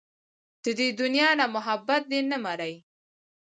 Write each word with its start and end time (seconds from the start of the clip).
د 0.63 0.65
دې 0.79 0.87
دنيا 1.01 1.29
نه 1.39 1.45
محبت 1.55 2.01
دې 2.11 2.19
نه 2.31 2.37
مري 2.45 2.73